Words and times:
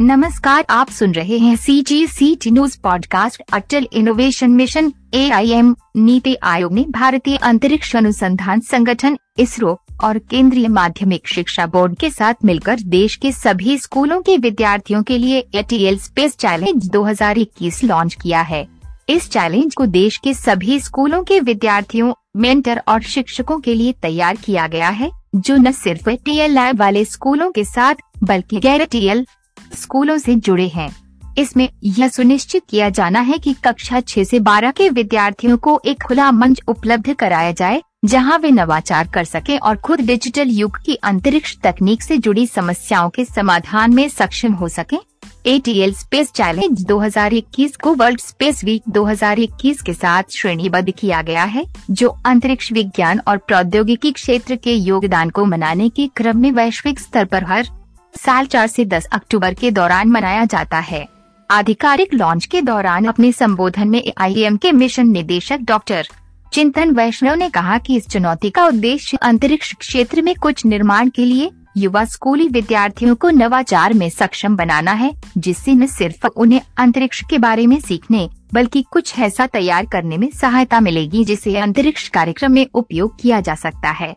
नमस्कार, 0.00 0.64
आप 0.70 0.90
सुन 0.90 1.12
रहे 1.12 1.38
हैं 1.38 1.56
C 1.56 1.80
G 1.82 2.06
C 2.06 2.34
T 2.34 2.50
news 2.50 2.76
podcast 2.82 3.42
Atal 3.52 3.86
innovation 3.92 4.50
mission 4.50 4.90
A 5.14 5.28
I 5.30 5.50
M 5.50 5.74
NITI 5.96 6.34
Aayog 6.42 6.72
ने 6.72 6.84
भारतीय 6.90 7.36
अंतरिक्ष 7.36 7.94
अनुसंधान 7.96 8.60
संगठन, 8.60 9.16
इसरो 9.38 9.76
और 10.04 10.18
केंद्रीय 10.20 10.68
माध्यमिक 10.68 11.28
शिक्षा 11.28 11.66
बोर्ड 11.66 11.96
के 11.96 12.10
साथ 12.10 12.44
मिलकर 12.44 12.80
देश 12.80 13.16
के 13.16 13.32
सभी 13.32 13.76
स्कूलों 13.78 14.20
के 14.20 14.36
विद्यार्थियों 14.36 15.02
के 15.02 15.18
लिए 15.18 15.44
एटीएल 15.54 15.98
स्पेस 15.98 16.36
चैलेंज 16.36 16.88
2021 16.88 17.82
लॉन्च 17.84 18.16
किया 18.22 18.40
है। 18.42 18.66
इस 19.08 19.28
चैलेंज 19.30 19.74
को 19.74 19.86
देश 19.88 20.16
के 20.16 20.34
सभी 20.34 20.78
स्कूलों 20.80 21.22
के 21.22 21.40
विद्यार्थियों 21.40 22.12
मेंटर 22.36 22.82
और 22.88 23.02
शिक्षकों 23.02 23.58
के 23.60 23.74
लिए 23.74 23.92
तैयार 23.92 24.36
किया 24.36 24.66
गया 24.66 24.88
है, 24.88 25.10
जो 25.34 25.56
न 25.56 25.72
सिर्फ़ 25.72 26.08
एटीएल 26.10 26.54
लैब 26.54 26.80
वाले 26.80 27.04
स्कूलों 27.04 27.50
के 27.50 27.64
साथ, 27.64 27.94
बल्कि 28.22 28.60
गैर 28.60 28.82
एटीएल 28.82 29.24
स्कूलों 29.74 30.18
से 30.18 30.34
जुड़े 30.34 30.68
हैं। 30.68 30.90
इसमें 31.38 31.68
यह 31.84 32.08
सुनिश्चित 32.08 32.62
किया 32.68 32.88
जाना 32.88 33.20
है 33.20 33.38
कि 33.38 33.54
कक्षा 33.64 34.00
6 34.00 34.24
से 34.24 34.40
12 34.40 34.72
के 34.72 34.88
विद्यार्थियों 34.88 35.56
को 35.56 35.80
एक 35.84 36.02
खुला 36.02 36.30
मंच 36.32 36.60
उपलब्ध 36.68 37.12
कराया 37.14 37.52
जाए, 37.52 37.82
जहाँ 38.04 38.38
वे 38.38 38.50
नवाचार 38.50 39.08
कर 39.08 39.24
सके 39.24 39.56
और 39.56 39.76
खुद 39.76 40.00
डिजिटल 40.00 40.48
युग 40.48 40.78
की 40.84 40.94
अंतरिक्ष 40.94 41.56
तकनीक 41.62 42.02
से 42.02 42.18
जुड़ी 42.18 42.46
समस्याओं 42.46 43.10
के 43.10 43.24
समाधान 43.24 43.94
में 43.94 44.08
सक्षम 44.08 44.52
हो 44.52 44.68
सके। 44.68 44.96
एटीएल 45.46 45.92
स्पेस 45.94 46.30
चैलेंज 46.30 46.84
2021 46.84 47.76
को 47.76 47.94
वर्ल्ड 47.94 48.20
स्पेस 48.20 48.64
वीक 48.64 48.82
2021 48.88 49.80
के 49.82 49.94
साथ 49.94 50.22
श्रेणीबद्ध 50.30 50.90
किया 50.90 51.22
गया 51.22 51.44
है, 51.44 51.64
जो 51.90 52.08
अंतरिक्ष 52.26 52.72
विज्ञान 52.72 53.20
और 53.28 53.38
प्रौद्योगिकी 53.38 54.12
क्षेत्र 54.12 54.56
के 54.56 54.74
योगदान 54.74 55.30
को 55.30 55.44
मनाने 55.44 55.88
के 55.88 56.06
क्रम 56.06 56.38
में 56.38 56.50
वैश्विक 56.52 57.00
स्तर 57.00 57.24
पर 57.24 57.44
हर 57.44 57.68
साल 58.14 58.46
4 58.46 58.66
से 58.66 58.84
10 58.84 59.06
अक्टूबर 59.06 59.54
के 59.54 59.70
दौरान 59.70 60.08
मनाया 60.08 60.44
जाता 60.44 60.78
है। 60.78 61.08
आधिकारिक 61.50 62.14
लॉन्च 62.14 62.46
के 62.46 62.62
दौरान 62.62 63.04
अपने 63.04 63.32
संबोधन 63.32 63.88
में 63.88 64.02
आई 64.18 64.58
के 64.62 64.72
मिशन 64.72 65.08
निदेशक 65.08 65.58
डॉक्टर 65.60 66.08
चिंतन 66.52 66.90
वैष्णव 66.90 67.34
ने 67.34 67.48
कहा 67.48 67.78
कि 67.78 67.96
इस 67.96 68.08
चुनौती 68.08 68.50
का 68.50 68.66
उद्देश्य 68.66 69.16
अंतरिक्ष 69.16 69.74
क्षेत्र 69.74 70.22
में 70.22 70.34
कुछ 70.34 70.64
निर्माण 70.66 71.08
के 71.08 71.24
लिए 71.24 71.50
युवा 71.76 72.04
स्कूली 72.04 72.48
विद्यार्थियों 72.48 73.14
को 73.14 73.30
नवाचार 73.30 73.92
में 73.94 74.08
सक्षम 74.10 74.56
बनाना 74.56 74.92
है, 74.92 75.12
जिससे 75.38 75.74
न 75.74 75.86
सिर्फ़ 75.86 76.26
उन्हें 76.26 76.60
अंतरिक्ष 76.76 77.22
के 77.30 77.38
बारे 77.38 77.66
में 77.66 77.80
सीखने, 77.80 78.28
बल्कि 78.54 78.82
कुछ 78.90 79.18
ऐसा 79.18 79.46
तैयार 79.46 79.86
करने 79.86 80.16
में 80.16 80.28
सहायता 80.30 80.80
मिलेगी 80.80 81.24
जिसे 81.24 81.56
अंतरिक्ष 81.56 82.08
कार्यक्रम 82.08 82.52
में 82.52 82.66
उपयोग 82.74 83.20
किया 83.20 83.40
जा 83.40 83.54
सकता 83.54 83.90
है। 83.90 84.16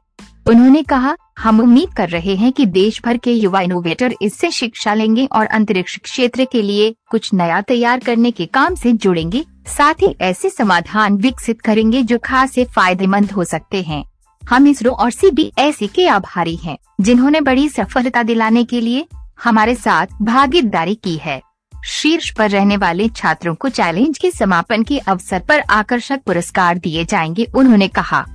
उन्होंने 0.50 0.84
कहा, 0.84 1.16
हम 1.40 1.60
उम्मीद 1.60 1.94
कर 1.94 2.10
रहे 2.10 2.36
हैं 2.36 2.52
कि 2.52 2.66
देश 2.66 3.02
भर 3.06 3.18
के 3.18 3.32
युवा 3.32 3.62
इनोवेटर 3.62 4.16
इससे 4.22 4.52
शिक्षा 4.52 4.94
लेंगे 4.94 5.26
और 5.26 5.46
अंतरिक्ष 5.46 5.98
क्षेत्र 5.98 6.46
के 6.46 6.62
लिए 6.62 6.96
कुछ 7.12 7.34
नया 7.34 7.62
तैयार 7.62 8.00
करने 8.00 8.32
के 8.32 8.46
काम 8.46 8.76
से 8.76 8.94
जुड़ेंगे, 8.94 9.46
साथ 9.68 9.94
ही 9.94 10.16
ऐसे 10.22 10.50
समाधान 10.50 11.14
विकसित 11.14 11.62
करेंगे 11.62 12.04
जो 12.04 12.18
खास 12.18 12.60
फ़ायदेमंद 12.60 13.32
हो 13.32 13.44
सकते 13.44 13.82
हैं। 13.82 14.04
हम 14.50 14.68
इसरो 14.68 14.92
और 14.92 15.12
सीबीएसई 15.12 15.88
के 15.88 16.08
आभारी 16.08 16.56
हैं, 16.56 16.78
जिन्होंने 17.02 17.42
बड़ी 17.42 17.70
सफलता 17.70 18.24
दिलाने 18.24 18.64
के 18.64 18.82
लिए 18.82 19.08
हमारे 19.44 19.76
साथ 19.76 20.08
भागीदारी 20.22 20.96
की 20.96 21.18
है। 21.18 21.42
शीर्ष 21.86 22.30
पर 22.30 22.50
रहने 22.50 22.78
वाले 22.78 23.10
छात्रों 23.10 23.56
को 23.56 23.70
चैलेंज 23.70 24.18
के 24.18 24.32
समापन 24.32 24.84
के 24.84 24.98
अवसर 24.98 25.40
पर 25.40 25.60
आकर्षक 25.60 26.22
पुरस्कार 26.26 26.78
दिए 26.78 27.06
जाएँगे, 27.06 27.48
उन्होंने 27.56 27.88
कहा। 27.88 28.26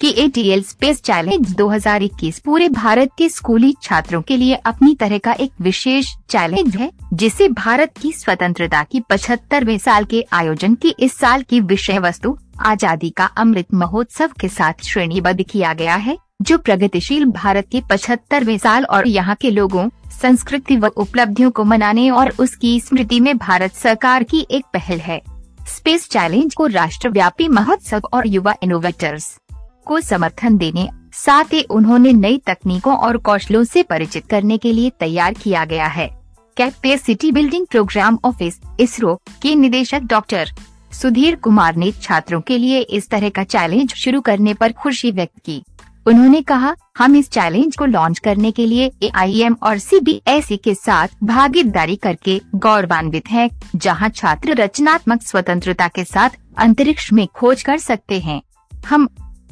कि 0.00 0.14
एटीएल 0.18 0.62
स्पेस 0.62 1.00
चैलेंज 1.02 1.54
2021 1.54 2.38
पूरे 2.38 2.68
भारत 2.68 3.10
के 3.18 3.28
स्कूली 3.28 3.74
छात्रों 3.82 4.22
के 4.22 4.36
लिए 4.36 4.54
अपनी 4.54 4.94
तरह 4.94 5.18
का 5.18 5.32
एक 5.32 5.52
विशेष 5.60 6.06
चैलेंज 6.30 6.76
है, 6.76 6.90
जिसे 7.14 7.48
भारत 7.48 7.92
की 8.02 8.12
स्वतंत्रता 8.12 8.82
की 8.82 9.00
पचहत्तरवे 9.00 9.78
साल 9.78 10.04
के 10.04 10.24
आयोजन 10.32 10.74
की 10.74 10.94
इस 10.98 11.18
साल 11.18 11.42
की 11.42 11.60
विषय 11.60 11.98
वस्तु, 11.98 12.36
आज़ादी 12.60 13.10
का 13.10 13.24
अमृत 13.24 13.74
महोत्सव 13.74 14.30
के 14.40 14.48
साथ 14.48 14.84
श्रेणीबद्ध 14.84 15.42
किया 15.42 15.74
गया 15.74 15.94
है, 15.94 16.16
जो 16.42 16.58
प्रगतिशील 16.58 17.24
भारत 17.24 17.68
के 17.72 17.80
पचहत्तरवे 17.90 18.58
साल 18.58 18.84
और 18.84 19.08
यहाँ 19.08 19.34
के 19.34 19.50
लोगों, 19.50 19.88
संस्कृति 20.22 20.76
व 20.76 20.86
उपलब्धियों 20.86 21.50
को 21.50 21.64
मनाने 21.64 22.10
और 22.10 22.32
उसकी 22.38 22.80
स्मृति 22.80 23.20
में 23.20 23.36
भारत 23.38 23.74
सरकार 23.74 24.22
की 24.22 24.46
एक 24.50 24.64
पहल 24.72 24.98
है। 24.98 25.20
स्पेस 25.68 26.08
चैलेंज 26.08 26.54
को 26.54 26.66
राष्ट्रव्यापी 26.66 27.48
महोत्सव 27.48 28.08
और 28.12 28.26
युवा 28.26 28.54
इनोवेटर्स 28.62 29.36
को 29.88 30.00
समर्थन 30.00 30.56
देने 30.56 30.88
साथ 31.14 31.52
ही 31.52 31.62
उन्होंने 31.70 32.12
नई 32.12 32.38
तकनीकों 32.46 32.96
और 32.96 33.16
कौशलों 33.18 33.62
से 33.64 33.82
परिचित 33.82 34.26
करने 34.26 34.58
के 34.58 34.72
लिए 34.72 34.90
तैयार 35.00 35.34
किया 35.34 35.64
गया 35.64 35.86
है। 35.86 36.08
Capacity 36.56 37.30
building 37.32 37.66
programme 37.66 38.18
office 38.24 38.60
ISRO 38.80 39.14
के 39.42 39.54
निदेशक 39.54 40.02
डॉक्टर 40.04 40.50
सुधीर 40.92 41.36
कुमार 41.36 41.76
ने 41.76 41.90
छात्रों 41.92 42.40
के 42.40 42.58
लिए 42.58 42.80
इस 42.80 43.08
तरह 43.10 43.28
का 43.28 43.44
चैलेंज 43.44 43.94
शुरू 43.94 44.20
करने 44.20 44.54
पर 44.54 44.72
खुशी 44.72 45.10
व्यक्त 45.10 45.38
की। 45.46 45.62
उन्होंने 46.06 46.40
कहा 46.42 46.74
हम 46.98 47.16
इस 47.16 47.30
चैलेंज 47.30 47.76
को 47.76 47.84
लॉन्च 47.86 48.18
करने 48.18 48.50
के 48.50 48.66
लिए 48.66 48.90
एआईएम 49.02 49.56
और 49.62 49.78
सी 49.78 50.56
के 50.56 50.74
साथ 50.74 51.08
भागीदारी 51.24 51.96
करके 51.96 52.40
गौरवान्वित 52.56 53.30
हैं, 53.30 53.48
जहाँ 53.76 54.08
छात्र 54.08 54.54
रचनात्मक 54.54 55.22
स्वतंत्रता 55.22 55.88
के 55.88 56.04
साथ 56.04 56.38
अंतरिक्ष 56.58 57.12
में 57.12 57.26
खोज 57.34 57.62
कर 57.62 57.78
सकते 57.78 58.20
हैं। 58.20 58.40
हम 58.72 59.08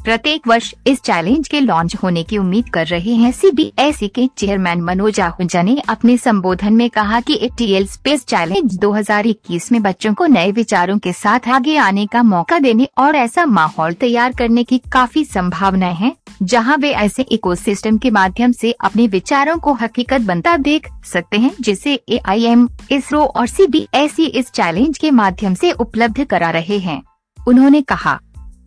प्रत्येक 0.07 0.47
वर्ष 0.49 0.75
इस 0.87 1.01
चैलेंज 1.01 1.49
के 1.49 1.61
लॉन्च 1.61 1.95
होने 2.03 2.23
की 2.23 2.37
उम्मीद 2.39 2.69
कर 2.69 2.87
रहे 2.87 3.15
हैं 3.15 3.31
सीबीएसई 3.33 4.09
के 4.09 4.27
चेयरमैन 4.39 4.81
मनोज 4.81 5.21
आहूजा 5.21 5.63
ने 5.63 5.83
अपने 5.89 6.17
संबोधन 6.17 6.73
में 6.73 6.91
कहा 6.91 7.21
कि 7.21 7.39
एटीएल 7.43 7.87
स्पेस 7.87 8.25
चैलेंज 8.25 8.79
2021 8.79 9.71
में 9.73 9.83
बच्चों 9.83 10.13
को 10.15 10.27
नए 10.27 10.53
विचारों 10.53 10.99
के 10.99 11.13
साथ 11.13 11.49
आगे 11.49 11.77
आने 11.77 12.07
का 12.07 12.23
मौका 12.23 12.59
देने 12.59 12.89
और 12.99 13.17
ऐसा 13.17 13.47
माहौल 13.47 13.93
तैयार 13.95 14.33
करने 14.33 14.65
की 14.65 14.79
काफ़ी 14.93 15.25
संभावनाएँ 15.25 15.95
हैं, 15.95 16.13
जहाँ 16.43 16.77
वे 16.77 16.91
ऐसे 16.91 17.23
इकोसिस्टम 17.23 17.99
के 17.99 18.11
माध्यम 18.11 18.53
से 18.53 18.73
अपने 18.81 19.07
विचारों 19.07 19.59
को 19.59 19.73
हकीकत 19.73 20.21
बनता 20.21 20.57
देख 20.57 20.89
सकते 21.05 21.39
हैं, 21.39 21.51
जिसे 21.61 21.95
एआईएम 22.09 22.69
इसरो 22.91 23.25
और 23.25 23.47
सी 23.47 24.27
इस 24.27 24.51
चैलेंज 24.51 24.99
के 24.99 25.11
माध्यम 25.11 25.55
से 25.55 25.73
उपलब्ध 25.73 26.25
करा 26.25 26.51
रहे 26.51 26.79
हैं। 26.79 27.03
उन्होंने 27.39 27.81
कहा 27.81 28.19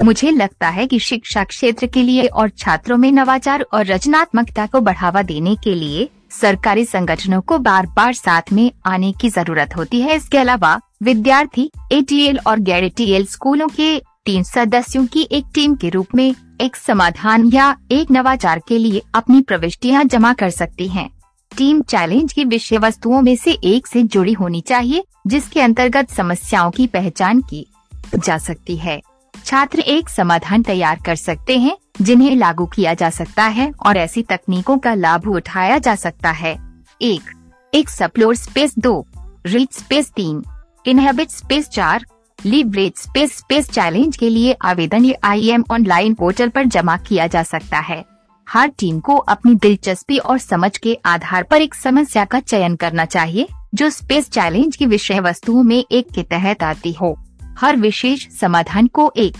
मुझे 0.03 0.31
लगता 0.31 0.67
है 0.69 0.85
कि 0.87 0.99
शिक्षा 0.99 1.43
क्षेत्र 1.43 1.87
के 1.87 2.03
लिए 2.03 2.25
और 2.25 2.49
छात्रों 2.49 2.97
में 2.97 3.11
नवाचार 3.11 3.61
और 3.73 3.85
रचनात्मकता 3.85 4.65
को 4.65 4.81
बढ़ावा 4.81 5.21
देने 5.21 5.55
के 5.55 5.73
लिए 5.75 6.09
सरकारी 6.31 6.85
संगठनों 6.85 7.41
को 7.41 7.57
बार 7.57 7.87
बार 7.87 8.13
साथ 8.13 8.51
में 8.53 8.71
आने 8.85 9.11
की 9.11 9.29
ज़रूरत 9.29 9.75
होती 9.77 10.01
है 10.01 10.15
इसके 10.15 10.37
अलावा, 10.37 10.79
विद्यार्थी 11.03 11.69
एटीएल 11.91 12.39
और 12.47 12.59
गैर 12.59 12.83
एटीएल 12.83 13.25
स्कूलों 13.25 13.67
के 13.67 13.97
तीन 14.25 14.43
सदस्यों 14.43 15.05
की 15.05 15.27
एक 15.31 15.45
टीम 15.53 15.75
के 15.75 15.89
रूप 15.89 16.15
में 16.15 16.33
एक 16.61 16.75
समाधान 16.75 17.49
या 17.53 17.75
एक 17.91 18.11
नवाचार 18.11 18.61
के 18.67 18.77
लिए 18.77 19.01
अपनी 19.15 19.41
प्रविष्टियाँ 19.41 20.03
जमा 20.03 20.33
कर 20.33 20.49
सकती 20.49 20.87
हैं। 20.87 21.09
टीम 21.51 21.81
चैलेंज 21.81 22.33
की 22.33 22.43
विषय 22.45 22.77
वस्तुओं 22.77 23.21
में 23.21 23.35
से 23.35 23.51
एक 23.51 23.87
से 23.87 24.03
जुड़ी 24.03 24.33
होनी 24.33 24.61
चाहिए, 24.61 25.03
जिसके 25.27 25.61
अंतर्गत 25.61 26.09
समस्याओं 26.09 26.71
की 26.71 26.87
पहचान 26.87 27.41
की 27.41 27.65
जा 28.15 28.37
सकती 28.37 28.77
है 28.77 28.99
छात्र 29.45 29.79
एक 29.79 30.09
समाधान 30.09 30.63
तैयार 30.63 30.99
कर 31.05 31.15
सकते 31.15 31.57
हैं, 31.57 31.75
जिन्हें 32.01 32.35
लागू 32.35 32.65
किया 32.65 32.93
जा 32.93 33.09
सकता 33.09 33.43
है 33.43 33.71
और 33.85 33.97
ऐसी 33.97 34.23
तकनीकों 34.23 34.77
का 34.77 34.93
लाभ 34.93 35.27
उठाया 35.27 35.77
जा 35.77 35.95
सकता 35.95 36.31
है। 36.31 36.57
एक 37.01 37.31
एक 37.73 37.89
सप्लोर 37.89 38.35
स्पेस 38.35 38.73
दो 38.79 39.05
रीच 39.45 39.73
स्पेस 39.73 40.11
तीन, 40.11 40.43
इनहेबिट 40.85 41.29
स्पेस 41.29 41.67
चार 41.69 42.05
लिब्रेज 42.39 42.93
स्पेस 42.97 43.37
स्पेस 43.37 43.69
चैलेंज 43.69 44.17
के 44.17 44.29
लिए 44.29 44.55
आवेदन 44.61 45.05
ये 45.05 45.13
आई 45.23 45.49
एम 45.49 45.63
ऑनलाइन 45.71 46.13
पोर्टल 46.13 46.49
पर 46.49 46.65
जमा 46.65 46.97
किया 46.97 47.27
जा 47.27 47.43
सकता 47.43 47.79
है। 47.79 48.03
हर 48.47 48.67
टीम 48.69 48.99
को 48.99 49.15
अपनी 49.15 49.55
दिलचस्पी 49.55 50.17
और 50.17 50.37
समझ 50.37 50.77
के 50.77 50.97
आधार 51.05 51.43
पर 51.43 51.61
एक 51.61 51.75
समस्या 51.75 52.25
का 52.25 52.39
चयन 52.39 52.75
करना 52.75 53.05
चाहिए, 53.05 53.47
जो 53.75 53.89
स्पेस 53.89 54.29
चैलेंज 54.29 54.75
की 54.75 54.85
विषय 54.85 55.19
वस्तुओं 55.19 55.63
में 55.63 55.83
एक 55.91 56.11
के 56.11 56.23
तहत 56.23 56.63
आती 56.63 56.91
हो। 56.91 57.17
हर 57.61 57.75
विशेष 57.75 58.27
समाधान 58.29 58.87
को 58.87 59.13
एक 59.17 59.37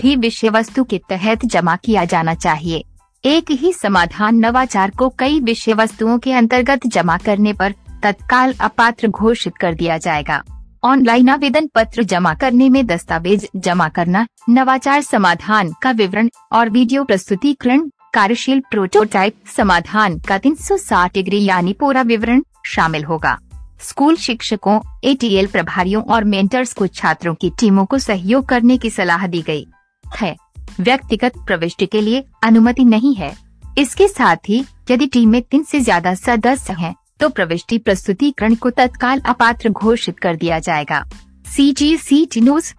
ही 0.00 0.16
विषय 0.16 0.48
वस्तु 0.48 0.84
के 0.84 1.00
तहत 1.08 1.44
जमा 1.44 1.76
किया 1.76 2.04
जाना 2.04 2.34
चाहिए। 2.34 2.84
एक 3.24 3.50
ही 3.50 3.72
समाधान 3.72 4.36
नवाचार 4.36 4.90
को 4.90 5.08
कई 5.08 5.40
विषय 5.40 5.72
वस्तुओं 5.72 6.18
के 6.18 6.32
अंतर्गत 6.32 6.80
जमा 6.86 7.18
करने 7.18 7.52
पर 7.52 7.74
तत्काल 8.02 8.54
अपात्र 8.60 9.08
घोषित 9.08 9.56
कर 9.56 9.74
दिया 9.74 9.98
जाएगा। 9.98 10.42
ऑनलाइन 10.84 11.28
आवेदन 11.28 11.66
पत्र 11.74 12.02
जमा 12.02 12.34
करने 12.34 12.68
में 12.68 12.86
दस्तावेज़ 12.86 13.46
जमा 13.56 13.88
करना, 13.88 14.26
नवाचार 14.48 15.00
समाधान 15.00 15.74
का 15.82 15.90
विवरण 15.90 16.28
और 16.52 16.70
वीडियो 16.70 17.04
प्रस्तुतिकरण, 17.04 17.90
कार्यशील 18.14 18.60
प्रोटोटाइप 18.60 19.34
समाधान 19.56 20.18
का 20.18 20.38
360 20.38 21.14
डिग्री 21.14 21.44
यानी 21.44 21.72
पूरा 21.72 22.02
विवरण 22.02 22.42
शामिल 22.66 23.04
होगा। 23.04 23.38
स्कूल 23.82 24.16
शिक्षकों 24.16 24.78
एटीएल 25.04 25.46
प्रभारियों 25.46 26.02
और 26.04 26.24
मेंटर्स 26.24 26.72
को 26.72 26.86
छात्रों 26.88 27.34
की 27.34 27.50
टीमों 27.60 27.84
को 27.84 27.98
सहयोग 27.98 28.44
करने 28.44 28.76
की 28.78 28.90
सलाह 28.90 29.26
दी 29.26 29.42
गई। 29.42 29.66
है। 30.04 30.34
व्यक्तिगत 30.80 31.32
प्रविष्टि 31.46 31.86
के 31.86 32.00
लिए 32.00 32.24
अनुमति 32.44 32.84
नहीं 32.84 33.14
है। 33.14 33.34
इसके 33.78 34.08
साथ 34.08 34.48
ही, 34.48 34.64
यदि 34.90 35.06
टीम 35.06 35.30
में 35.30 35.40
तीन 35.42 35.62
से 35.62 35.80
ज़्यादा 35.80 36.14
सदस्य 36.16 36.72
हैं 36.72 36.94
तो 37.20 37.28
प्रविष्टि 37.28 37.78
प्रस्तुतिकरण 37.78 38.54
को 38.54 38.70
तत्काल 38.70 39.20
अपात्र 39.20 39.68
घोषित 39.70 40.18
कर 40.18 40.36
दिया 40.36 40.58
जाएगा। 40.58 41.04
सी 41.46 41.72
जी 41.72 41.96
सी 41.96 42.24
टी 42.26 42.40
न्यूज़ 42.40 42.72